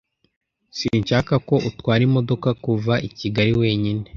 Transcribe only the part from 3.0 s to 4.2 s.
I kigali wenyine.